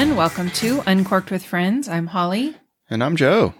[0.00, 1.86] Welcome to Uncorked with Friends.
[1.86, 2.56] I'm Holly,
[2.88, 3.52] And I'm Joe.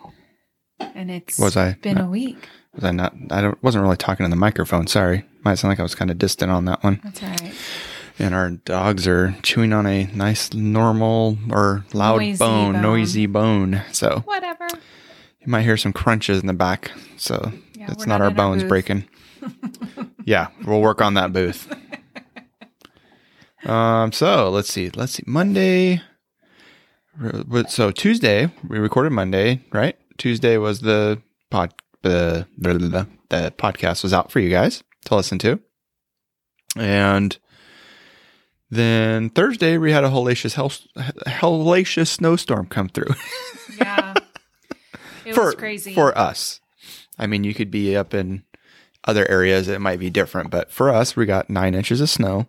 [0.81, 2.49] and it's Was I- been a week.
[2.75, 3.15] Was I not?
[3.31, 4.87] I don't, wasn't really talking in the microphone.
[4.87, 5.27] Sorry.
[5.45, 7.01] Might sound like I was kind of distant on that one.
[7.05, 7.53] That's all right.
[8.19, 12.83] And our dogs are chewing on a nice, normal or loud Noisy bone, bone.
[12.83, 13.83] noisy bone.
[13.93, 14.67] So Whatever.
[15.41, 16.91] you might hear some crunches in the back.
[17.19, 19.05] So Yeah, it's not, not our in our bones breaking.
[20.25, 21.71] yeah, we'll work on that booth.
[23.67, 24.11] um.
[24.13, 24.89] So let's see.
[24.91, 25.23] Let's see.
[25.27, 26.01] Monday.
[27.69, 29.97] So Tuesday we recorded Monday, right?
[30.17, 31.21] Tuesday was the
[31.51, 31.75] pod.
[32.03, 35.61] The the, the podcast was out for you guys to listen to,
[36.79, 37.37] and
[38.71, 40.71] then Thursday we had a hellacious hell,
[41.27, 43.15] hellacious snowstorm come through
[43.79, 44.15] Yeah.
[45.27, 45.93] It for was crazy.
[45.93, 46.61] for us.
[47.19, 48.45] I mean, you could be up in
[49.05, 52.47] other areas; it might be different, but for us, we got nine inches of snow,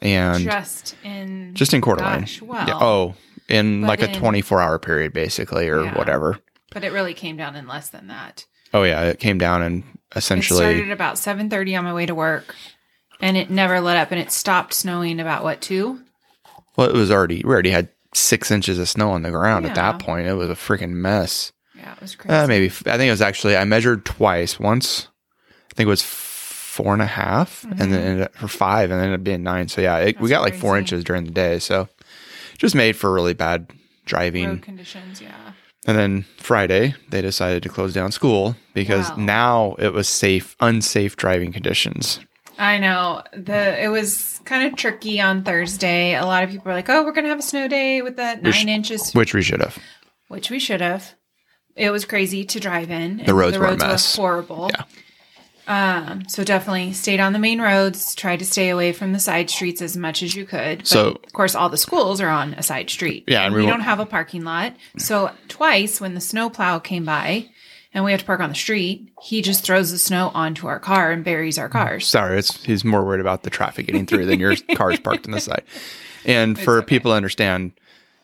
[0.00, 2.20] and just in just in Coeur d'Alene.
[2.20, 3.14] Gosh, well, Yeah, oh,
[3.52, 5.96] in But like a twenty-four hour period, basically, or Yeah.
[5.98, 6.38] whatever.
[6.72, 8.46] but it really came down in less than that.
[8.74, 9.84] Oh yeah, it came down and
[10.16, 12.54] essentially It started at about 7:30 on my way to work,
[13.20, 14.10] and it never let up.
[14.10, 16.00] And it stopped snowing about what two?
[16.76, 19.74] well, it was already we already had six inches of snow on the ground at
[19.74, 20.26] that point.
[20.26, 21.52] It was a freaking mess.
[21.76, 22.34] Yeah, it was crazy.
[22.34, 24.58] Uh, maybe I think it was actually I measured twice.
[24.60, 25.08] Once
[25.70, 28.90] I think it was four and a half, and then it ended up, for five,
[28.90, 29.68] and then it ended up being nine.
[29.68, 30.28] So yeah, it, we Mm-hmm.
[30.28, 31.58] Got like four inches during the day.
[31.58, 31.88] So
[32.58, 33.70] just made for really bad
[34.04, 34.48] driving.
[34.48, 35.20] Road conditions.
[35.20, 35.52] Yeah.
[35.86, 39.16] And then Friday they decided to close down school because Wow.
[39.16, 42.20] now it was safe, unsafe driving conditions.
[42.58, 43.22] I know.
[43.32, 46.14] The it was kind of tricky on Thursday.
[46.14, 48.42] A lot of people were like, "Oh, we're gonna have a snow day with that
[48.42, 49.78] nine inches," Which we should have.
[50.28, 51.14] which we should have.
[51.74, 53.18] It was crazy to drive in.
[53.20, 54.14] and The roads were a mess.
[54.14, 54.70] horrible.
[54.74, 54.84] Yeah.
[55.66, 56.28] Um.
[56.28, 58.14] So definitely stayed on the main roads.
[58.14, 60.78] Tried to stay away from the side streets as much as you could.
[60.78, 63.24] But So- of course, all the schools are on a side street.
[63.28, 64.74] Yeah, and we we don't have a parking lot.
[64.98, 67.48] So twice when the snow plow came by.
[67.94, 69.10] And we have to park on the street.
[69.22, 72.06] He just throws the snow onto our car and buries our cars.
[72.06, 75.32] Sorry, it's he's more worried about the traffic getting through than your car's parked on
[75.32, 75.62] the side.
[76.24, 77.72] And for people to understand,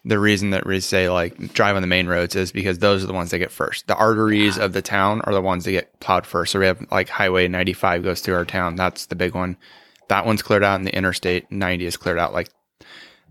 [0.05, 3.07] the reason that we say like drive on the main roads is because those are
[3.07, 3.87] the ones that get first.
[3.87, 6.53] The arteries of the town are the ones that get plowed first.
[6.53, 8.77] So we have like Highway 95 goes through our town.
[8.77, 9.57] That's the big one.
[10.09, 12.33] That one's cleared out, and the Interstate 90 is cleared out.
[12.33, 12.49] Like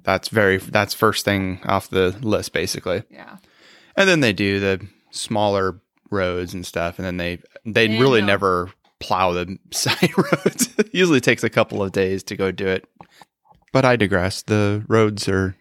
[0.04, 3.04] that's very that's first thing off the list basically.
[3.10, 3.38] Yeah.
[3.96, 8.22] And then they do the smaller roads and stuff, and then they they They really
[8.22, 8.28] know.
[8.28, 10.70] never plow the side roads.
[10.92, 12.88] usually takes a couple of days to go do it.
[13.74, 14.44] But I digress.
[14.44, 15.56] The roads are,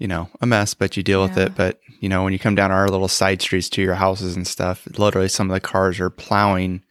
[0.00, 1.54] you know, a mess, but you deal with it.
[1.54, 4.46] But you know, when you come down our little side streets to your houses and
[4.46, 6.82] stuff, literally some of the cars are plowing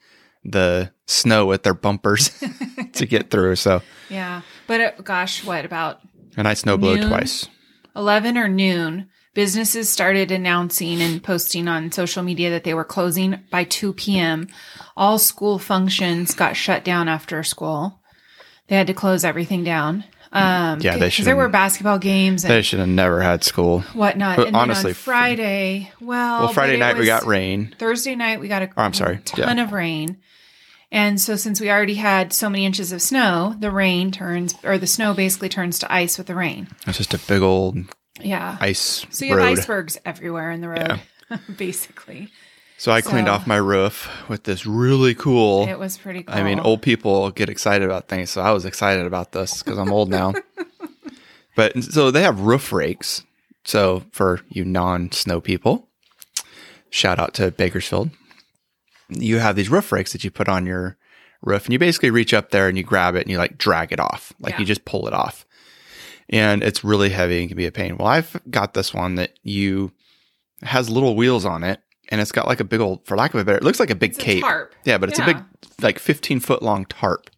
[0.45, 2.31] the snow with their bumpers
[2.93, 3.57] to get through.
[3.57, 4.41] So, Yeah.
[4.67, 5.99] But it, gosh, what about
[6.37, 7.09] and I snow Noon?
[7.09, 7.47] twice.
[7.95, 9.09] 11 or noon?
[9.33, 14.47] Businesses started announcing and posting on social media that they were closing by 2 p.m.
[14.95, 17.99] All school functions got shut down after school.
[18.67, 20.03] They had to close everything down.
[20.31, 21.25] Um, Yeah, they should.
[21.25, 23.81] there were basketball games and They should have never had school.
[23.93, 24.37] whatnot.
[24.37, 27.75] But and then honestly, on Friday, well, Well, Friday night we got rain.
[27.79, 29.19] Thursday night we got a Oh, I'm sorry.
[29.25, 30.17] ton of rain.
[30.91, 34.77] And so since we already had so many inches of snow, the rain turns or
[34.77, 36.67] the snow basically turns to ice with the rain.
[36.87, 37.77] It's just a big old
[38.21, 38.57] Yeah.
[38.59, 39.49] ice so you road.
[39.49, 40.99] have icebergs everywhere in the road,
[41.57, 42.29] basically.
[42.79, 45.67] So I cleaned off my roof with this really cool.
[45.67, 46.33] It was pretty cool.
[46.33, 49.77] I mean, old people get excited about things, so I was excited about this because
[49.77, 50.33] I'm old now.
[51.57, 53.23] but so they have roof rakes.
[53.65, 55.89] So for you non-snow people,
[56.89, 58.11] shout out to Bakersfield.
[59.09, 60.95] You have these roof rakes that you put on your
[61.41, 63.91] roof, and you basically reach up there and you grab it and you like drag
[63.91, 64.59] it off, like Yeah.
[64.61, 65.45] you just pull it off.
[66.29, 67.97] And it's really heavy and can be a pain.
[67.97, 69.91] Well, I've got this one that you
[70.61, 73.39] has little wheels on it, and it's got like a big old, for lack of
[73.39, 74.43] a better, it looks like a big It's a cape.
[74.43, 74.73] tarp.
[74.83, 75.37] Yeah, but it's a big,
[75.81, 77.29] like 15 foot long tarp,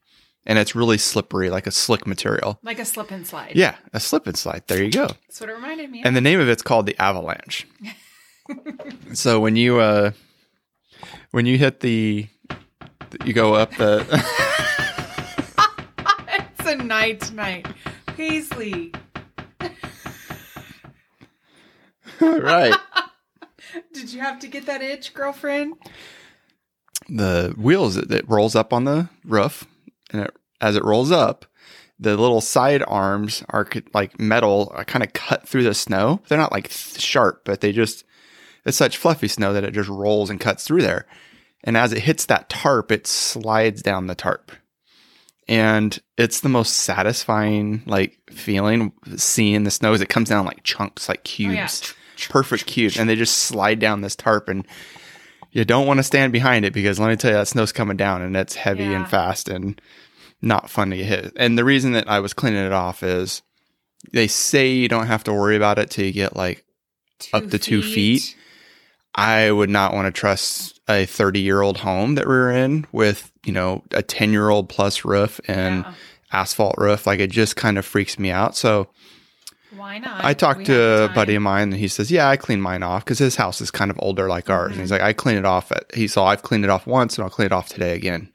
[0.46, 2.60] and it's really slippery, like a slick material.
[2.64, 3.54] like a slip and slide.
[3.56, 4.64] Yeah, a slip and slide.
[4.68, 5.08] There you go.
[5.08, 6.06] That's what it reminded me of.
[6.08, 7.68] And the name of it's called the Avalanche.
[9.14, 10.12] so when you uh
[11.32, 12.28] when you hit the
[13.26, 14.06] you go up the
[16.60, 17.68] it's a night tonight.
[18.08, 18.94] Paisley.
[22.22, 22.76] right
[24.12, 25.76] Did you have to get that itch, girlfriend?
[27.08, 29.66] the wheels it, it rolls up on the roof
[30.12, 31.46] and it, as it rolls up
[31.98, 36.22] the little side arms are like metal uh, are kind of cut through the snow
[36.28, 38.04] they're not like th- sharp but they just
[38.66, 41.08] it's such fluffy snow that it just rolls and cuts through there
[41.64, 44.52] and as it hits that tarp it slides down the tarp
[45.48, 50.64] and it's the most satisfying like feeling seeing the snow as it comes down like
[50.64, 51.68] chunks, like Oh, yeah.
[52.30, 54.66] Perfect cube, and they just slide down this tarp and.
[55.54, 57.98] You don't want to stand behind it because let me tell you, that snow's coming
[57.98, 58.92] down and it's heavy Yeah.
[59.02, 59.82] and fast and
[60.42, 61.34] not fun to get hit.
[61.36, 63.42] And the reason that I was cleaning it off is
[64.14, 66.64] they say you don't have to worry about it till you get like
[67.34, 68.34] Up to two feet.
[69.14, 72.88] I would not want to trust a 30 year old home that we were in
[72.94, 75.94] with, you know, a 10 year old plus roof and Yeah.
[76.32, 77.06] asphalt roof.
[77.06, 78.56] Like it just kind of freaks me out.
[78.56, 78.88] So
[79.76, 80.24] Why not?
[80.24, 82.84] I talked We to a buddy of mine and he says, Yeah, I clean mine
[82.84, 84.72] off because his house is kind of older like ours.
[84.72, 85.72] And he's like, I clean it off.
[85.72, 88.30] At, he saw I've cleaned it off once and I'll clean it off today again.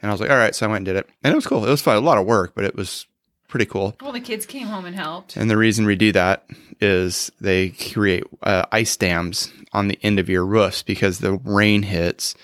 [0.00, 0.54] And I was like, All right.
[0.54, 1.08] So I went and did it.
[1.22, 1.64] And it was cool.
[1.64, 1.96] It was fun.
[1.96, 3.06] A lot of work, but it was
[3.48, 3.96] pretty cool.
[4.00, 5.36] Well, the kids came home and helped.
[5.36, 6.44] And the reason we do that
[6.80, 11.82] is they create uh, ice dams on the end of your roofs because the rain
[11.82, 12.34] hits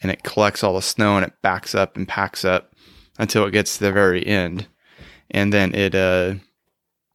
[0.00, 2.72] and it collects all the snow and it backs up and packs up
[3.18, 4.66] until it gets to the very end.
[5.30, 6.34] And then it uh,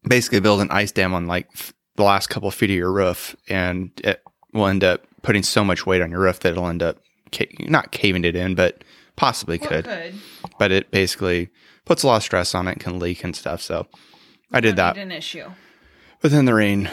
[0.08, 2.92] basically build an ice dam on like f- the last couple of feet of your
[2.92, 3.36] roof.
[3.50, 4.22] And it
[4.54, 6.98] will end up putting so much weight on your roof that it'll end up
[7.32, 8.84] ca- not caving it in, but
[9.16, 10.14] possibly Well, could.
[10.60, 11.50] But it basically
[11.86, 13.62] puts a lot of stress on it can leak and stuff.
[13.62, 13.88] So
[14.52, 14.98] I did that.
[14.98, 15.50] An issue.
[16.22, 16.90] But then the rain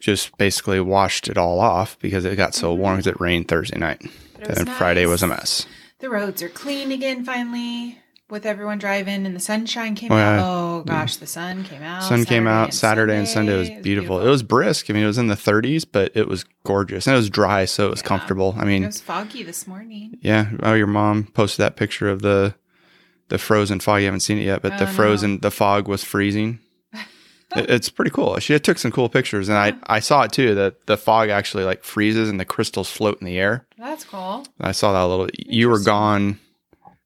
[0.00, 2.82] just basically washed it all off because it got so mm-hmm.
[2.82, 4.02] warm because it rained Thursday night.
[4.40, 5.66] And then Friday was a mess.
[5.98, 7.98] The roads are clean again finally
[8.30, 10.36] with everyone driving and the sunshine came Oh, out.
[10.36, 10.44] yeah.
[10.46, 10.86] Oh mm.
[10.86, 12.02] gosh, the sun came out.
[12.02, 13.54] Sun came Saturday out and Saturday and Sunday.
[13.54, 14.20] It was beautiful.
[14.20, 14.90] It was brisk.
[14.90, 17.06] I mean, it was in the 30s, but it was gorgeous.
[17.06, 18.08] And it was dry, so it was Yeah.
[18.08, 18.54] comfortable.
[18.58, 20.18] I mean, It was foggy this morning.
[20.20, 20.50] yeah.
[20.62, 22.54] Oh, your mom posted that picture of the
[23.30, 24.00] the frozen fog.
[24.00, 24.90] You haven't seen it yet, but Oh, the no.
[24.92, 26.60] frozen, the fog was freezing.
[27.56, 28.38] It- it's pretty cool.
[28.40, 30.54] She took some cool pictures, and I I saw it too.
[30.54, 33.66] That the fog actually like freezes and the crystals float in the air.
[33.78, 34.46] That's cool.
[34.60, 35.28] I saw that a little.
[35.34, 36.38] You were gone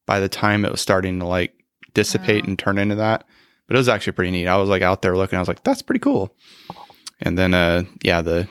[0.07, 1.55] by the time it was starting to like
[1.95, 3.25] dissipate and turn into that.
[3.67, 4.47] But it was actually pretty neat.
[4.49, 5.37] I was like out there looking.
[5.37, 6.35] I was like, that's pretty cool.
[7.21, 8.49] And then, uh, yeah, the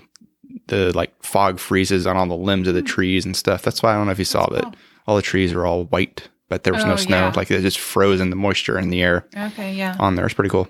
[0.68, 3.62] the like fog freezes on all the limbs of the trees and stuff.
[3.62, 4.48] That's why I don't know if you saw.
[4.50, 4.76] That's but
[5.08, 7.18] all the trees are all white, but there was no Oh, snow.
[7.28, 7.34] yeah.
[7.36, 9.96] Like it just froze in the moisture in the air Okay, yeah.
[10.00, 10.26] on there.
[10.26, 10.70] It's pretty cool.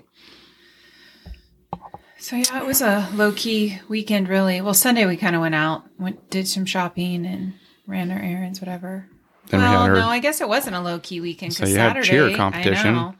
[2.18, 4.60] So yeah, it was a low key weekend really.
[4.60, 7.54] Well, Sunday we kind of went out, went did some shopping and
[7.86, 9.06] ran our errands, whatever.
[9.48, 11.60] Then we well, had our- no, I guess it wasn't a low key weekend So
[11.60, 12.94] because you had Saturday cheer I competition.
[12.94, 13.14] know.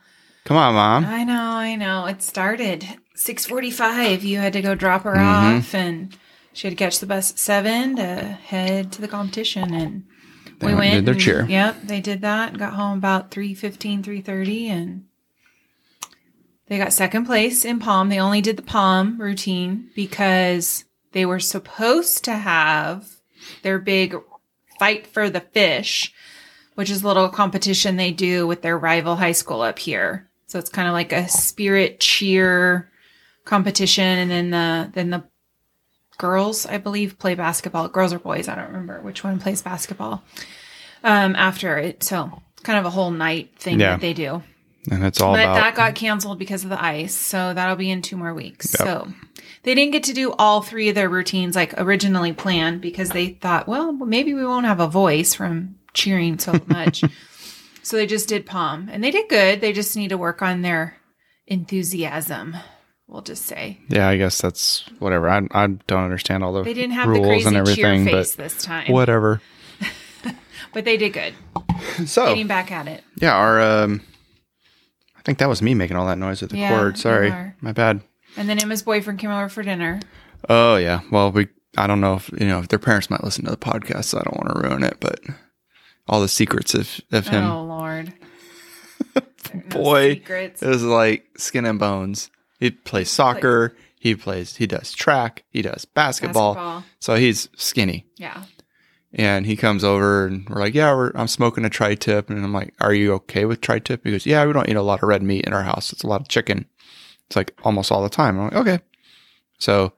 [0.44, 1.04] Come on, mom.
[1.04, 2.06] I know, I know.
[2.06, 4.24] It started six forty-five.
[4.24, 5.58] You had to go drop her Mhm.
[5.60, 6.16] off, and
[6.52, 9.72] she had to catch the bus at seven to head to the competition.
[9.74, 10.04] And
[10.58, 10.94] They we went went.
[10.94, 11.46] did their and- cheer.
[11.48, 12.58] Yep, they did that.
[12.58, 15.04] Got home about 3.15, 3.30, and
[16.68, 18.08] they got second place in pom.
[18.08, 23.06] They only did the pom routine because they were supposed to have
[23.62, 24.16] their big
[24.82, 26.12] fight for the fish
[26.74, 30.28] which is a little competition they do with their rival high school up here.
[30.46, 32.90] So it's kind of like a spirit cheer
[33.44, 35.24] competition, and then the then the
[36.18, 37.88] girls, I believe, play basketball.
[37.88, 40.22] Girls or boys, I don't remember which one plays basketball.
[41.04, 43.92] Um, after it, so kind of a whole night thing Yeah.
[43.92, 44.42] that they do.
[44.90, 47.90] And it's all But about that got canceled because of the ice, so that'll be
[47.90, 48.74] in two more weeks.
[48.78, 48.86] Yep.
[48.86, 49.12] So
[49.64, 53.28] they didn't get to do all three of their routines like originally planned because they
[53.30, 57.04] thought, well, maybe we won't have a voice from cheering so much.
[57.82, 59.60] so they just did pom, and they did good.
[59.60, 60.96] They just need to work on their
[61.46, 62.56] enthusiasm.
[63.06, 64.08] We'll just say yeah.
[64.08, 65.28] I guess that's whatever.
[65.28, 68.12] I I don't understand all the they didn't have rules the crazy and everything, cheer
[68.14, 69.42] but face this time, whatever.
[70.72, 71.34] but they did good.
[72.06, 73.02] So Getting back at it.
[73.16, 74.00] Yeah, our um
[75.16, 76.96] I think that was me making all that noise with the Yeah, cord.
[76.96, 77.32] Sorry.
[77.60, 78.00] My bad.
[78.36, 80.00] And then Emma's boyfriend came over for dinner.
[80.48, 81.00] Oh yeah.
[81.10, 83.56] Well, we I don't know if you know if their parents might listen to the
[83.56, 85.20] podcast, so I don't want to ruin it, but
[86.08, 87.44] all the secrets of, of him.
[87.44, 88.12] Oh Lord,
[89.70, 90.62] Boy, secrets.
[90.62, 92.30] It was like skin and bones.
[92.60, 96.54] He plays soccer, he plays he does track, he does basketball.
[96.54, 96.84] Basketball.
[97.00, 98.06] So he's skinny.
[98.16, 98.44] Yeah.
[99.14, 102.42] And he comes over and we're like, Yeah, we're I'm smoking a tri tip and
[102.42, 104.04] I'm like, Are you okay with tri tip?
[104.04, 105.92] He goes, Yeah, we don't eat a lot of red meat in our house.
[105.92, 106.66] It's a lot of chicken.
[107.28, 108.38] It's like almost all the time.
[108.38, 108.80] I'm like, Okay.
[109.58, 109.92] So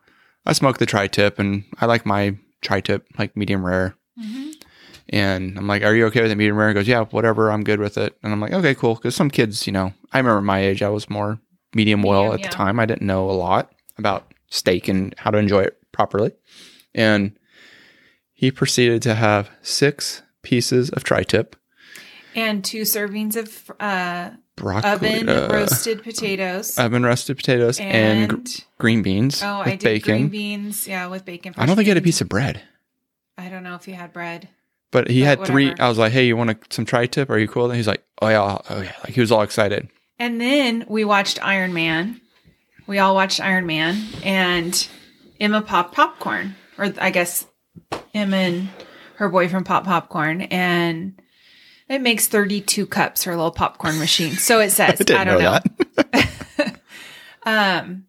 [0.46, 3.96] I smoke the tri tip and I like my tri tip, like medium rare.
[4.18, 4.50] hmm
[5.08, 6.68] And I'm like, Are you okay with it medium rare?
[6.68, 8.16] He goes, Yeah, whatever, I'm good with it.
[8.22, 8.94] And I'm like, Okay, cool.
[8.94, 11.40] Because some kids, you know, I remember my age, I was more
[11.74, 12.48] medium well at yeah.
[12.48, 12.78] the time.
[12.78, 16.32] I didn't know a lot about steak and how to enjoy it properly.
[16.94, 17.36] And
[18.32, 21.56] he proceeded to have six pieces of tri tip,
[22.34, 26.78] And two servings of uh, broccoli, oven uh, roasted potatoes.
[26.78, 30.16] oven roasted potatoes, and, and green beans oh, with I did bacon.
[30.16, 30.86] green beans.
[30.86, 31.54] Yeah, with bacon.
[31.56, 32.62] I don't think he had a piece of bread.
[33.36, 34.48] I don't know if he had bread.
[34.90, 35.74] But he But had three.
[35.78, 37.28] I was like, "Hey, you want some tri-tip?
[37.30, 39.88] Are you cool?" And he's like, "Oh yeah, oh yeah." Like he was all excited.
[40.18, 42.20] And then we watched Iron Man.
[42.86, 44.88] We all watched Iron Man, and
[45.40, 47.46] Emma popped popcorn, or I guess
[48.14, 48.68] Emma and
[49.16, 51.20] her boyfriend popped popcorn, and
[51.88, 53.24] it makes thirty-two cups.
[53.24, 54.32] Her little popcorn machine.
[54.32, 55.00] So it says.
[55.10, 55.58] I I don't know,
[56.14, 56.22] know.
[57.46, 58.06] Um,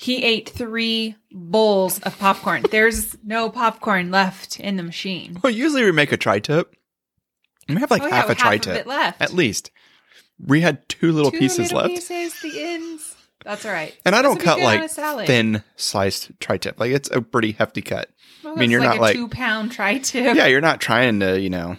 [0.00, 2.64] he ate three bowls of popcorn.
[2.70, 5.40] There's no popcorn left in the machine.
[5.42, 6.74] well, usually we make a tri-tip.
[7.68, 9.22] We have like Oh, yeah, half a with half of tri-tip left.
[9.22, 9.70] at least.
[10.38, 13.14] We had two little Two pieces little left, Pieces, the ends.
[13.42, 13.96] That's all right.
[14.04, 16.78] and I don't This would be cut a like thin sliced tri-tip.
[16.78, 18.10] Like it's a pretty hefty cut.
[18.44, 20.36] Well, I mean, you're like not a like- two pound tri tip.
[20.36, 21.76] yeah, you're not trying to, you know,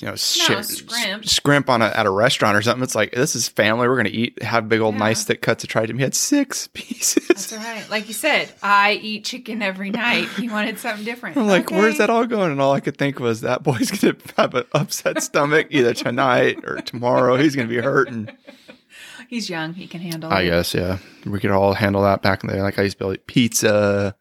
[0.00, 1.24] you know, shi- scrimp.
[1.24, 2.82] scrimp on a, at a restaurant or something.
[2.82, 3.86] It's like this is family.
[3.86, 5.00] We're gonna eat, have big old Yeah.
[5.00, 5.94] nice thick cuts of tri-tip.
[5.96, 7.28] He had six pieces.
[7.28, 7.88] That's right.
[7.88, 10.28] Like you said, I eat chicken every night.
[10.30, 11.36] He wanted something different.
[11.36, 12.50] I'm like, where's that all going?
[12.50, 16.58] And all I could think was that boy's gonna have an upset stomach either tonight
[16.64, 17.36] or tomorrow.
[17.36, 18.28] He's gonna be hurting.
[19.28, 19.72] He's young.
[19.74, 20.50] He can handle I it.
[20.50, 20.98] guess, yeah.
[21.24, 22.62] We could all handle that back in the day.
[22.62, 24.14] Like I used to build pizza,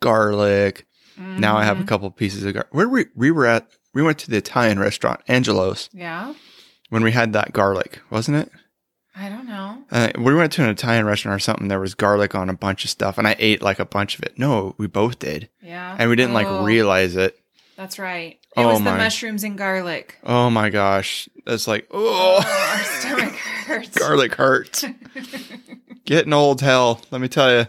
[0.00, 0.86] garlic.
[1.18, 1.88] Now I have a Mhm.
[1.88, 2.68] couple pieces of garlic.
[2.72, 3.68] Where we we were at?
[3.96, 6.34] We went to the Italian restaurant, Angelo's, Yeah.
[6.90, 8.52] when we had that garlic, wasn't it?
[9.16, 9.78] I don't know.
[9.90, 11.68] Uh, we went to an Italian restaurant or something.
[11.68, 14.22] There was garlic on a bunch of stuff, and I ate like a bunch of
[14.22, 14.38] it.
[14.38, 15.96] No, we both did, Yeah.
[15.98, 17.38] and we didn't Oh, like realize it.
[17.74, 18.32] That's right.
[18.54, 20.18] It Oh, was the mushrooms and garlic.
[20.24, 23.32] Oh my gosh, it's like Oh, oh, our stomach
[23.66, 23.98] hurts.
[23.98, 24.84] garlic hurts.
[26.04, 27.00] Getting old, hell.
[27.10, 27.66] Let me tell you.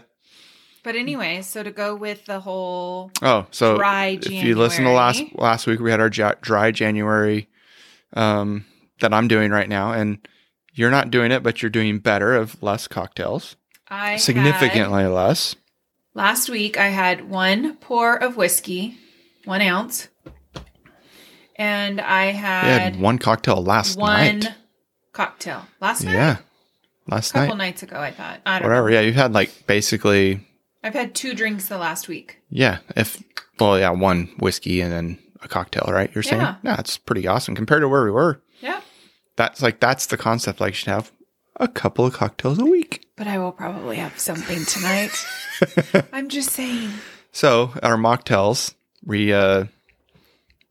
[0.88, 4.90] But anyway, so to go with the whole Oh, so Dry if you listen to
[4.90, 7.46] last last week, we had our ja- dry January
[8.14, 8.64] um,
[9.00, 10.26] that I'm doing right now, and
[10.72, 13.56] you're not doing it, but you're doing better of less cocktails,
[13.90, 15.56] I significantly less.
[16.14, 18.96] last week I had one pour of whiskey,
[19.44, 20.08] one ounce,
[21.56, 24.02] and I had, had one cocktail last night.
[24.02, 24.54] one night.
[25.12, 26.14] cocktail last night.
[26.14, 26.36] Yeah,
[27.06, 27.64] last a couple night.
[27.66, 28.00] nights ago.
[28.00, 28.88] I thought I don't Whatever.
[28.88, 28.94] know.
[28.94, 30.46] Yeah, you've had like basically
[30.88, 32.40] I've had two drinks the last week.
[32.50, 32.78] yeah.
[32.96, 33.22] If
[33.60, 36.10] well, yeah, one whiskey and then a cocktail, right?
[36.14, 36.56] You're saying Yeah.
[36.62, 38.40] yeah, it's pretty awesome compared to where we were.
[38.60, 38.80] Yeah,
[39.36, 40.60] That's like that's the concept.
[40.60, 41.12] Like you should have
[41.56, 43.06] a couple of cocktails a week.
[43.16, 45.10] but I will probably have something tonight.
[46.12, 46.90] I'm just saying.
[47.32, 49.64] So our mocktails, we uh,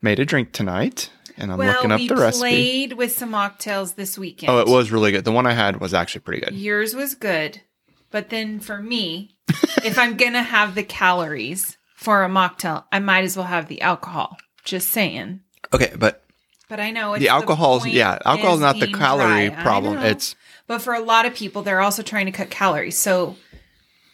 [0.02, 2.40] made a drink tonight, and I'm well, looking up we the recipe.
[2.40, 4.50] played with some mocktails this weekend.
[4.52, 5.26] Oh, it was really good.
[5.26, 6.54] The one I had was actually pretty good.
[6.56, 7.62] Yours was good,
[8.12, 9.36] but then for me,
[9.88, 13.82] if I'm gonna have the calories for a mocktail, I might as well have the
[13.82, 14.38] alcohol.
[14.64, 15.42] Just saying.
[15.74, 16.24] Okay, but
[16.70, 19.64] But I know it's the alcohol's point yeah, alcohol's is not the calorie dry.
[19.64, 19.98] Problem.
[20.00, 20.36] It's
[20.68, 22.98] but for a lot of people, they're also trying to cut calories.
[22.98, 23.38] So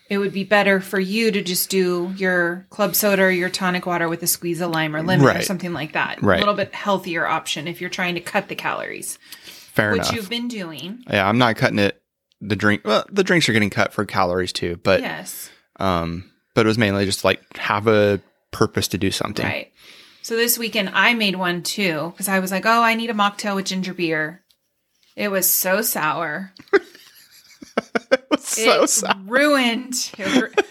[0.10, 3.88] it would be better for you to just do your club soda or your tonic
[3.88, 6.22] water with a squeeze of lime or lemon or something like that.
[6.22, 6.38] Right.
[6.38, 10.12] A little bit healthier option if you're trying to cut the calories, fair which enough.
[10.12, 11.04] Which you've been doing.
[11.10, 12.00] Yeah, I'm not cutting it.
[12.42, 15.50] The drink, well, the drinks are getting cut for calories too, but yes.
[15.80, 18.20] Um, but it was mainly just like have a
[18.52, 19.46] purpose to do something.
[19.46, 19.72] Right.
[20.22, 23.14] So this weekend I made one too because I was like, oh, I need a
[23.14, 24.42] mocktail with ginger beer.
[25.16, 26.54] It was so sour.
[28.12, 29.30] It was so it sad.
[29.30, 30.12] ruined.
[30.18, 30.64] It, ru-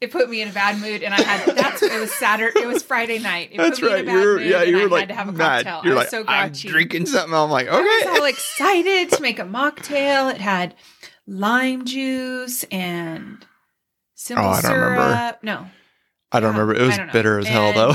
[0.00, 2.60] it put me in a bad mood, and I had that's it was Saturday.
[2.60, 3.50] It was Friday night.
[3.52, 4.04] It That's put me right.
[4.04, 5.32] in a You bad were, mood, yeah, you I were like had to have a
[5.32, 5.64] mad.
[5.64, 5.80] cocktail.
[5.84, 7.34] You're I was like, so I'm drinking something.
[7.34, 8.10] I'm like, I was okay.
[8.20, 10.30] all excited to make a mocktail.
[10.32, 10.74] It had
[11.26, 13.44] lime juice and
[14.16, 15.38] simple Oh, I don't remember.
[15.42, 15.66] No,
[16.32, 16.74] I don't remember.
[16.74, 17.94] It was bitter as hell And- though.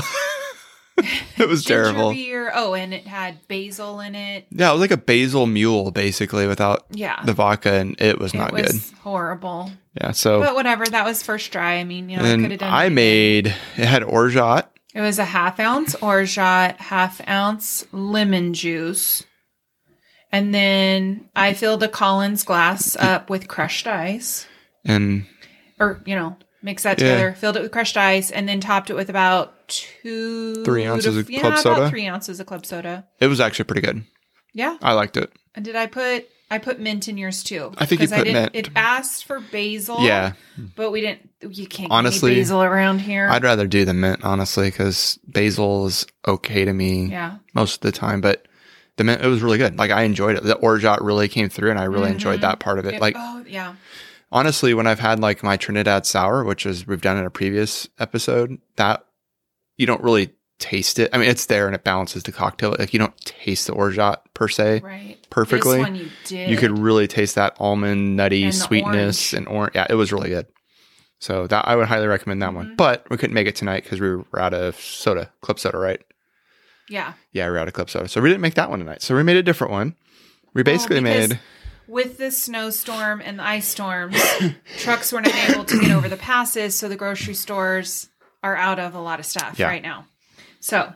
[1.38, 2.12] it was terrible.
[2.12, 2.50] beer.
[2.54, 4.46] Oh, and it had basil in it.
[4.50, 8.32] Yeah, it was like a basil mule basically without Yeah, the vodka, and it was
[8.34, 8.80] not it good.
[9.02, 9.70] horrible.
[10.00, 10.86] Yeah, so But whatever.
[10.86, 11.74] That was first try.
[11.74, 12.70] I mean, you know, I could have and done.
[12.72, 12.94] I anything.
[12.94, 13.54] made it
[13.86, 14.64] had orgeat.
[14.94, 19.24] It was a half ounce orgeat, half ounce lemon juice.
[20.30, 24.46] And then I filled a Collins glass up with crushed ice.
[24.84, 25.26] and
[25.82, 27.08] Or, you know, mix that Yeah.
[27.08, 31.14] together, filled it with crushed ice, and then topped it with about two Three ounces
[31.14, 31.90] to- of yeah, club about soda?
[31.90, 33.04] three ounces of club soda.
[33.20, 34.04] it was actually pretty good.
[34.54, 34.76] Yeah.
[34.82, 35.32] I liked it.
[35.54, 37.72] And did I put I put mint in yours too?
[37.78, 38.50] I think you put didn't- mint.
[38.54, 40.02] It asked for basil.
[40.04, 40.32] Yeah,
[40.76, 43.26] But we didn't you can't Honestly, basil around here.
[43.30, 47.36] I'd rather do the mint honestly because basil is okay to me yeah.
[47.54, 48.46] most of the time, but
[48.98, 49.78] the mint it was really good.
[49.78, 50.42] Like I enjoyed it.
[50.44, 52.42] The orgeat really came through, and I really enjoyed Mhm.
[52.42, 52.94] that part of it.
[52.94, 53.72] It- like oh yeah.
[54.32, 57.88] Honestly, when I've had like my Trinidad sour, which is we've done in a previous
[58.00, 59.04] episode, that
[59.76, 61.10] you don't really taste it.
[61.12, 62.74] I mean, it's there and it balances the cocktail.
[62.78, 65.16] Like you don't taste the orgeat per se Right.
[65.30, 65.78] perfectly.
[65.78, 66.50] This one you did.
[66.50, 69.46] You could really taste that almond nutty And sweetness orange.
[69.48, 69.74] and orange.
[69.74, 70.46] Yeah, it was really good.
[71.18, 72.70] So that I would highly recommend that one.
[72.70, 72.76] Mhm.
[72.76, 76.00] But we couldn't make it tonight because we were out of soda, club soda, right?
[76.88, 77.12] Yeah.
[77.32, 78.08] Yeah, we were out of club soda.
[78.08, 79.02] So we didn't make that one tonight.
[79.02, 79.94] So we made a different one.
[80.54, 81.38] We basically made
[81.88, 84.16] with the snowstorm and the ice storms,
[84.78, 88.08] trucks weren't able to get over the passes, so the grocery stores
[88.42, 89.68] are out of a lot of stuff Yeah.
[89.68, 90.06] right now.
[90.60, 90.92] So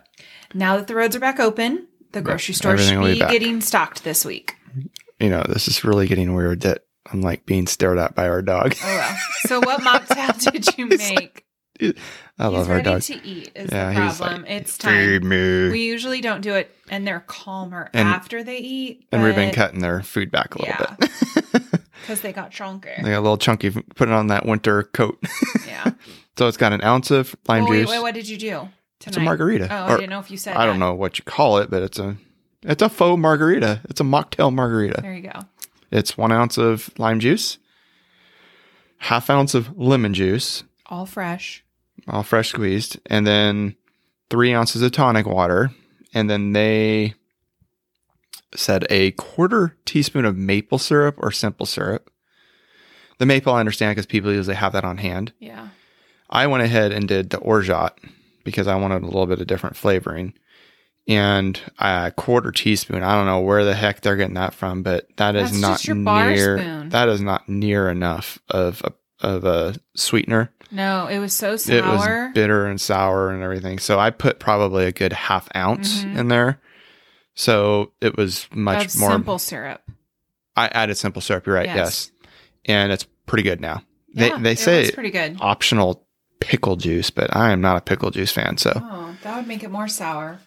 [0.54, 4.04] now that the roads are back open, the grocery stores should be be getting stocked
[4.04, 4.54] this week.
[5.20, 8.42] you know, this is really getting weird that I'm like being stared at by our
[8.42, 8.74] dog.
[8.82, 9.16] Oh well.
[9.46, 11.44] So what mocktail did you make?
[12.38, 13.02] I love he's our ready dog.
[13.02, 14.44] to eat is Yeah, the he's like, problem.
[14.46, 15.28] it's Feed time.
[15.28, 15.70] me.
[15.70, 19.06] We usually don't do it and they're calmer And- after they eat.
[19.10, 20.96] and we've been cutting their food back a little Yeah.
[20.98, 21.10] bit.
[22.02, 22.92] because they got stronger.
[23.02, 25.18] they got a little chunky, putting on that winter coat.
[25.66, 25.92] Yeah.
[26.38, 27.90] so it's got an ounce of lime wait, juice.
[27.90, 28.48] wait, what did you do?
[28.98, 29.08] Tonight?
[29.08, 29.68] it's a margarita.
[29.70, 30.56] Oh, I didn't know if you said.
[30.56, 32.16] I don't know what you call it, but it's a
[32.62, 33.80] it's a faux margarita.
[33.90, 35.00] It's a mocktail margarita.
[35.02, 35.40] There you go.
[35.90, 37.58] It's one ounce of lime juice,
[38.98, 41.62] half ounce of lemon juice, All fresh.
[42.08, 43.76] All fresh squeezed, and then
[44.30, 45.70] three ounces of tonic water.
[46.14, 47.14] And then they
[48.54, 52.10] said a quarter teaspoon of maple syrup or simple syrup.
[53.18, 55.32] The maple I understand because people usually have that on hand.
[55.38, 55.68] Yeah.
[56.30, 57.92] I went ahead and did the orgeat
[58.44, 60.34] because I wanted a little bit of different flavoring.
[61.08, 63.04] And a quarter teaspoon.
[63.04, 65.84] I don't know where the heck they're getting that from, but that is That's not
[65.86, 66.58] your bar near.
[66.58, 66.88] spoon.
[66.88, 70.50] That is not near enough of a of a sweetener.
[70.70, 71.76] No, it was so sour.
[71.76, 73.78] It was bitter and sour and everything.
[73.78, 76.16] So I put probably a good half ounce Mhm.
[76.18, 76.60] in there.
[77.34, 79.10] So it was much of more.
[79.10, 79.82] simple syrup.
[80.56, 81.46] I added simple syrup.
[81.46, 81.66] You're right.
[81.66, 81.76] Yes.
[81.76, 82.10] Yes,
[82.64, 83.82] and it's pretty good now.
[84.12, 85.36] Yeah, they they say pretty good.
[85.40, 86.06] optional
[86.40, 88.56] pickle juice, but I am not a pickle juice fan.
[88.56, 90.38] So Oh, that would make it more sour.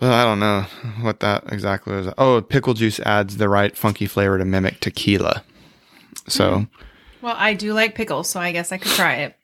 [0.00, 0.62] well, I don't know
[1.02, 2.08] what that exactly is.
[2.18, 5.42] Oh, pickle juice adds the right funky flavor to mimic tequila.
[6.28, 6.64] So Hmm.
[7.26, 9.36] Well, I do like pickles, so I guess I could try it.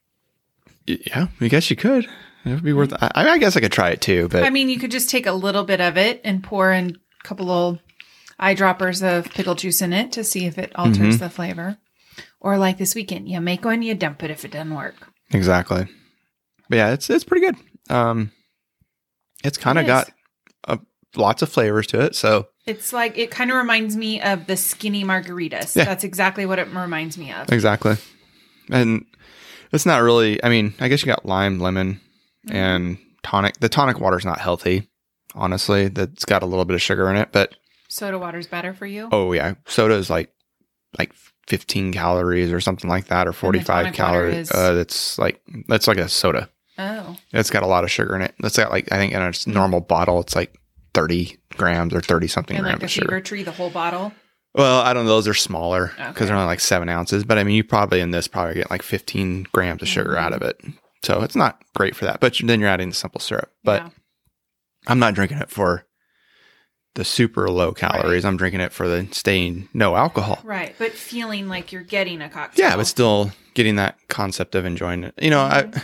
[0.87, 2.05] yeah, I guess you could.
[2.45, 2.93] It would be worth.
[2.93, 5.27] I, I guess I could try it too, but I mean, you could just take
[5.27, 7.81] a little bit of it and pour in a couple little
[8.39, 11.17] eyedroppers of pickle juice in it to see if it alters Mm-hmm.
[11.17, 11.77] the flavor.
[12.39, 14.95] Or like this weekend, you make one, you dump it if it doesn't work.
[15.33, 15.89] Exactly.
[16.69, 17.57] But yeah, it's it's pretty good.
[17.93, 18.31] Um,
[19.43, 20.11] it's kind of It got
[20.69, 20.77] uh,
[21.17, 22.15] lots of flavors to it.
[22.15, 25.75] So It's like it kind of reminds me of the skinny margaritas.
[25.75, 25.85] Yeah.
[25.85, 27.51] That's exactly what it reminds me of.
[27.53, 27.97] exactly,
[28.71, 29.05] and
[29.73, 30.43] it's not really.
[30.45, 32.01] I mean, I guess you got lime, lemon,
[32.47, 32.57] Mm-hmm.
[32.57, 33.59] and tonic.
[33.61, 34.89] The tonic water's not healthy,
[35.35, 35.89] honestly.
[35.89, 37.55] That's got a little bit of sugar in it, but
[37.89, 39.09] Soda water's better for you.
[39.13, 40.33] oh yeah, soda is like
[40.99, 41.13] like
[41.49, 44.35] 15 calories or something like that, or 45 calories.
[44.37, 46.49] is- Uh, that's like that's like a soda.
[46.79, 48.35] Oh, It's got a lot of sugar in it.
[48.43, 50.59] It's got like I think in a normal bottle, it's like
[50.95, 53.21] 30 grams or 30 something and grams like the of sugar.
[53.21, 54.13] tree, the whole bottle.
[54.55, 55.11] Well, I don't know.
[55.11, 56.25] Those are smaller because Okay.
[56.27, 57.25] they're only like seven ounces.
[57.25, 60.33] But I mean, you probably in this probably get like 15 grams of sugar out
[60.33, 60.69] of mm-hmm.
[60.69, 60.75] it.
[61.03, 62.21] So it's not great for that.
[62.21, 63.51] But then you're adding the simple syrup.
[63.65, 63.89] But Yeah.
[64.89, 65.87] I'm not drinking it for
[66.95, 68.25] the super low calories.
[68.25, 70.41] I'm drinking it for the staying no alcohol.
[70.45, 72.67] right, but feeling like you're getting a cocktail.
[72.67, 75.15] Yeah, but still getting that concept of enjoying it.
[75.21, 75.79] You know, I mm-hmm.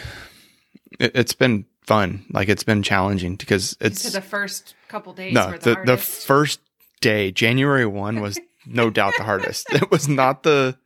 [1.00, 2.24] it, it's been fun.
[2.30, 5.96] Like it's been challenging because it's the first couple days no were the, the, the
[5.98, 6.60] first
[7.00, 10.76] day january 1 was no doubt the hardest it was not the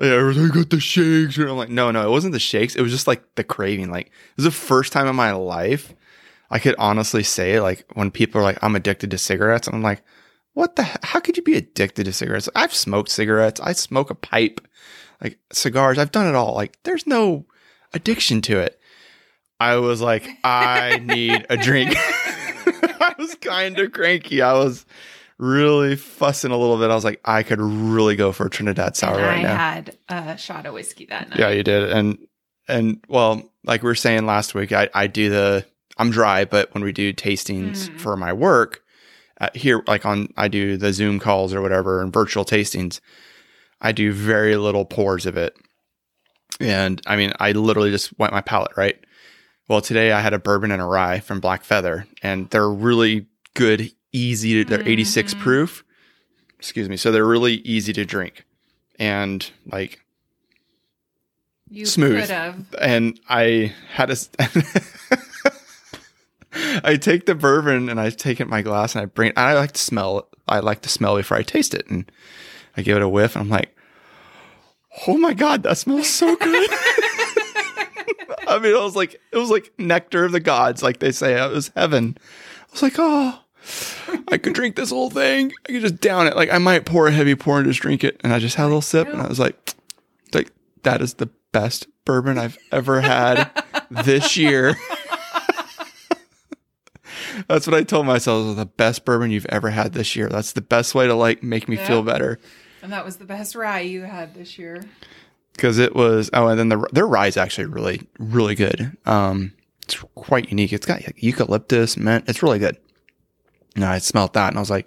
[0.00, 1.36] yeah, I got the shakes.
[1.36, 2.74] And I'm like, no, no, it wasn't the shakes.
[2.74, 3.90] It was just like the craving.
[3.90, 5.94] Like, it was the first time in my life
[6.50, 10.02] I could honestly say, like, when people are like, I'm addicted to cigarettes, I'm like,
[10.54, 12.48] what the, he- how could you be addicted to cigarettes?
[12.56, 13.60] I've smoked cigarettes.
[13.60, 14.66] I smoke a pipe,
[15.22, 15.98] like cigars.
[15.98, 16.54] I've done it all.
[16.54, 17.44] Like, there's no
[17.92, 18.79] addiction to it.
[19.60, 21.92] I was like, I need a drink.
[21.96, 24.40] I was kind of cranky.
[24.42, 24.86] I was
[25.38, 26.90] really fussing a little bit.
[26.90, 29.56] I was like, I could really go for a Trinidad sour and right I now.
[29.56, 31.38] had a shot of whiskey that night.
[31.38, 31.90] Yeah, you did.
[31.92, 32.18] And
[32.68, 35.66] and well, like we were saying last week, I, I do the
[35.98, 37.98] I'm dry, but when we do tastings Mhm.
[38.00, 38.82] for my work
[39.40, 43.00] uh, here, like on I do the Zoom calls or whatever and virtual tastings,
[43.80, 45.54] I do very little pours of it.
[46.60, 48.98] And I mean, I literally just wet my palate, right?
[49.70, 53.26] Well, today I had a bourbon and a rye from Black Feather, and they're really
[53.54, 55.38] good, easy to, they're 86 Mhm.
[55.38, 55.84] proof.
[56.58, 56.96] Excuse me.
[56.96, 58.44] So they're really easy to drink.
[58.98, 60.00] And like,
[61.70, 62.28] You Smooth.
[62.80, 64.16] and I had a.
[66.82, 69.32] I take the bourbon and I take it in my glass and I bring.
[69.36, 70.18] I like to smell.
[70.18, 70.24] it.
[70.48, 72.10] I like to smell before I taste it, and
[72.76, 73.36] I give it a whiff.
[73.36, 73.72] And I'm like,
[75.06, 76.70] "Oh my god, that smells so good!"
[78.50, 81.34] I mean, it was like it was like nectar of the gods, like they say.
[81.42, 82.16] It was heaven.
[82.20, 83.38] I was like, "Oh,
[84.28, 85.52] I could drink this whole thing.
[85.68, 86.36] I could just down it.
[86.36, 88.64] Like I might pour a heavy pour and just drink it." And I just had
[88.64, 89.74] a little sip, and I was like,
[90.34, 90.50] "Like
[90.82, 93.50] that is the best bourbon I've ever had
[93.90, 94.74] this year."
[97.48, 98.46] That's what I told myself.
[98.46, 100.28] was the best bourbon you've ever had this year.
[100.28, 101.86] That's the best way to like make me Yeah.
[101.86, 102.38] feel better.
[102.82, 104.82] And that was the best rye you had this year.
[105.60, 109.52] Because it was oh and then the their rye is actually really really good um
[109.82, 112.78] it's quite unique it's got like, eucalyptus mint it's really good
[113.76, 114.86] and i smelled that and i was like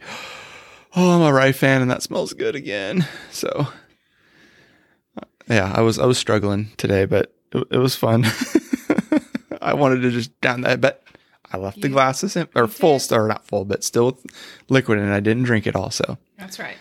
[0.96, 3.68] oh i'm a rye fan and that smells good again so
[5.48, 8.26] yeah i was i was struggling today but it, it was fun
[9.62, 11.04] i wanted to just down that but
[11.52, 13.12] i left the glasses in or full did.
[13.12, 14.26] or not full but still with
[14.70, 16.78] liquid and i didn't drink it all so That's right.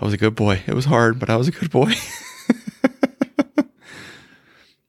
[0.00, 0.62] I was a good boy.
[0.64, 1.92] It was hard, but I was a good boy.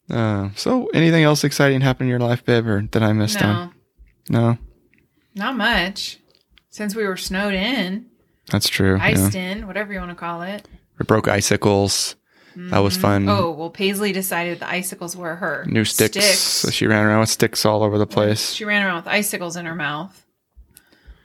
[0.09, 3.73] uh, so, anything else exciting happened in your life, babe, or that I missed on?
[4.29, 4.57] No, No,
[5.35, 6.19] not much.
[6.69, 8.05] Since we were snowed in,
[8.51, 8.95] that's true.
[8.97, 9.03] yeah.
[9.03, 10.67] iced in, whatever you want to call it.
[10.97, 12.15] We broke icicles.
[12.55, 13.29] That was fun.
[13.29, 15.65] Oh, well, Paisley decided the icicles were her.
[15.69, 16.39] New sticks.
[16.39, 18.51] So she ran around with sticks all over the place.
[18.51, 20.25] She ran around with icicles in her mouth.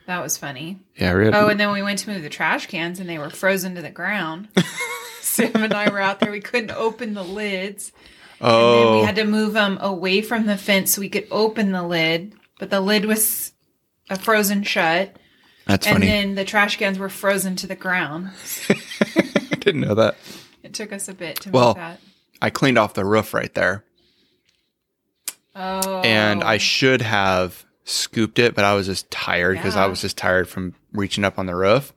[0.07, 0.81] That was funny.
[0.97, 3.31] Yeah, had, Oh, and then we went to move the trash cans and they were
[3.31, 4.49] frozen to the ground.
[5.21, 6.31] Sam and I were out there.
[6.31, 7.91] We couldn't open the lids.
[8.41, 11.27] And then oh, we had to move them away from the fence so we could
[11.31, 12.35] open the lid.
[12.59, 13.53] But the lid was
[14.11, 15.17] a frozen shut.
[15.67, 16.07] that's and funny.
[16.07, 18.31] then the trash cans were frozen to the ground.
[18.69, 20.17] I didn't know that.
[20.63, 22.01] It took us a bit to Well, move that.
[22.43, 23.85] I cleaned off the roof right there,
[25.55, 26.01] Oh.
[26.03, 30.17] and I should have scooped it, but I was just tired because I was just
[30.19, 31.93] tired from reaching up on the roof.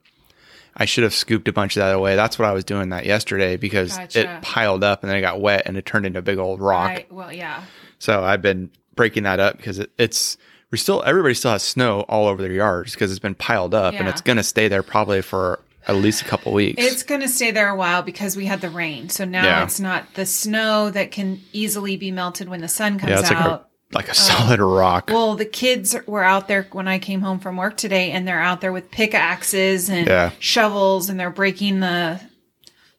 [0.80, 2.16] I should have scooped a bunch of that away.
[2.16, 4.20] That's what I was doing that yesterday because Gotcha.
[4.38, 6.62] it piled up and then it got wet and it turned into a big old
[6.62, 6.88] rock.
[6.90, 7.12] Right.
[7.12, 7.63] Well, yeah.
[7.98, 10.38] So I've been breaking that up because it, it's
[10.72, 13.96] we're still everybody still has snow all over their yards because it's been piled up
[13.96, 16.84] and it's gonna stay there probably for at least a couple weeks.
[16.84, 19.08] It's going to stay there a while because we had the rain.
[19.08, 19.63] So now Yeah.
[19.63, 23.32] it's not the snow that can easily be melted when the sun comes yeah, like
[23.32, 23.62] out.
[23.62, 24.13] a like a oh.
[24.13, 25.10] solid rock.
[25.12, 28.41] Well, the kids were out there when I came home from work today, and they're
[28.41, 30.32] out there with pickaxes and Yeah.
[30.39, 32.19] shovels, and they're breaking the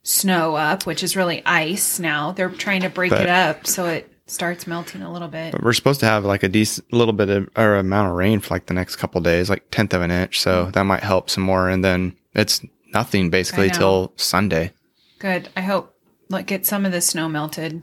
[0.03, 2.33] snow up, which is really ice now.
[2.33, 5.53] They're trying to break But- it up so it starts melting a little bit.
[5.53, 8.41] But we're supposed to have like a decent little bit of or amount of rain
[8.41, 10.41] for like the next couple days, like tenth of an inch.
[10.41, 10.73] So mm.
[10.73, 11.69] that might help some more.
[11.69, 14.73] And then it's nothing basically till Sunday.
[15.19, 15.49] Good.
[15.57, 15.95] I hope
[16.29, 17.83] like get some of the snow melted.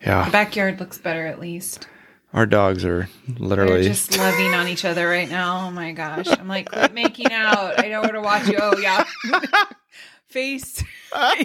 [0.00, 1.86] The Yeah, backyard looks better at least.
[2.36, 3.82] Our dogs are They're literally.
[3.82, 5.66] just loving on each other right now.
[5.66, 6.26] Oh my gosh.
[6.28, 7.82] I'm like, quit making out.
[7.82, 8.58] I know where to watch you.
[8.60, 9.04] Oh yeah.
[10.28, 10.78] Face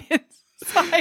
[0.08, 0.20] his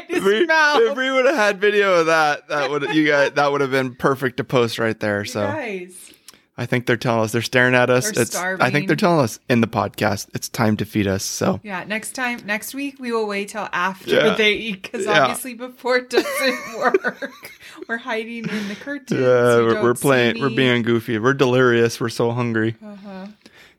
[0.09, 0.79] if we, mouth.
[0.81, 3.71] if we would have had video of that, that would you guys that would have
[3.71, 5.25] been perfect to post right there.
[5.25, 6.13] So Guys.
[6.57, 8.11] I think they're telling us they're staring at us.
[8.11, 11.23] They're it's I think they're telling us in the podcast it's time to feed us.
[11.23, 14.35] So Yeah, next time, next week, we will wait till after Yeah.
[14.35, 15.21] they eat because Yeah.
[15.23, 17.51] obviously before it doesn't work.
[17.91, 19.19] We're hiding in the curtains.
[19.19, 20.39] yeah, we're, playing.
[20.39, 21.19] We're being goofy.
[21.19, 21.99] We're delirious.
[21.99, 22.75] We're so hungry.
[22.83, 23.27] Uh-huh.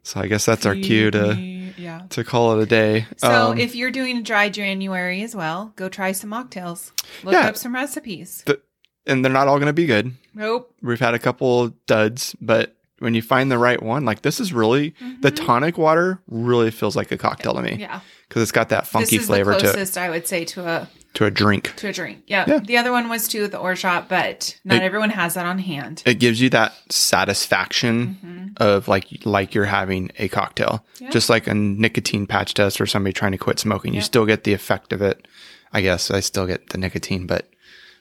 [0.02, 1.34] So I guess that's our cue to.
[1.78, 2.02] Yeah.
[2.10, 3.06] to call it a day.
[3.16, 6.92] So Um, if you're doing a dry January as well, go try some mocktails.
[7.24, 7.48] Look Yeah.
[7.48, 8.44] up some recipes.
[9.06, 10.12] and they're not all going to be good.
[10.34, 10.72] Nope.
[10.82, 14.52] We've had a couple duds, but when you find the right one, like this is
[14.52, 17.80] really the tonic water really feels like a cocktail to me Mm-hmm.
[17.80, 18.00] Yeah.
[18.28, 20.44] because it's got that funky this is flavor the to it, closest I would say
[20.44, 21.74] to a to a drink.
[21.76, 22.22] to a drink.
[22.26, 22.44] Yeah.
[22.46, 22.58] Yeah.
[22.60, 25.58] The other one was to the or shop, but not It- everyone has that on
[25.58, 26.02] hand.
[26.06, 26.72] It gives you that
[27.36, 31.04] satisfaction of like like you're having a cocktail, Mm-hmm.
[31.04, 31.10] Yeah.
[31.10, 33.92] just like a nicotine patch test or somebody trying to quit smoking.
[33.92, 34.04] You Yeah.
[34.04, 35.26] still get the effect of it.
[35.72, 37.48] I guess I still get the nicotine, but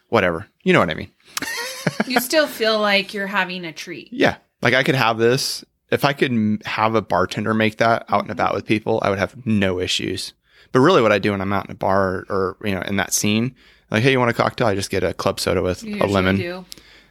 [0.09, 0.47] whatever.
[0.63, 1.11] You know what I mean?
[2.07, 4.09] you still feel like you're having a treat.
[4.11, 4.35] Yeah.
[4.61, 5.63] Like I could have this.
[5.89, 8.31] If I could have a bartender make that out and Mm-hmm.
[8.31, 10.33] about with people, I would have no issues.
[10.71, 12.95] But really what I do when I'm out in a bar or, you know, in
[12.97, 13.55] that scene,
[13.89, 14.67] like, hey, you want a cocktail?
[14.67, 16.37] I just get a club soda with You a lemon.
[16.37, 16.65] do.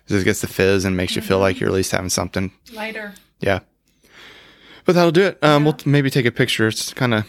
[0.06, 2.50] Just gets the fizz and makes you feel like you're at least having something.
[2.72, 3.12] Lighter.
[3.40, 3.60] Yeah.
[4.84, 5.38] But that'll do it.
[5.44, 6.66] Um, We'll t- maybe take a picture.
[6.66, 7.24] It's kind of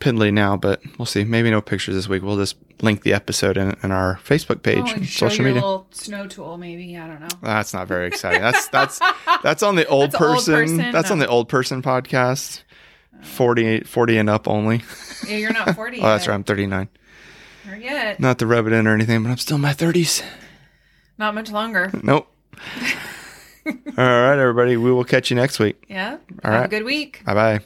[0.00, 1.24] piddly now, but we'll see.
[1.24, 2.22] Maybe no pictures this week.
[2.22, 5.60] We'll just link the episode in, in our Facebook page, Oh, and social media.
[5.60, 6.96] little snow tool, maybe.
[6.98, 7.28] I don't know.
[7.42, 8.40] That's not very exciting.
[8.40, 8.98] That's that's
[9.42, 10.54] that's on the old That's old person.
[10.78, 12.62] person, That's on the old person podcast.
[13.22, 14.82] 40, 40 and up only.
[15.26, 16.30] Yeah, you're not 40 Oh, that's yet.
[16.30, 16.34] right.
[16.34, 16.88] I'm 39.
[17.70, 18.20] Or yet.
[18.20, 20.22] Not to rub it in or anything, but I'm still in my 30s.
[21.18, 21.90] Not much longer.
[22.02, 22.28] Nope.
[23.66, 24.76] All right, everybody.
[24.76, 25.84] We will catch you next week.
[25.88, 26.18] Yeah.
[26.44, 26.64] All Have right.
[26.66, 27.22] a good week.
[27.24, 27.60] Bye bye.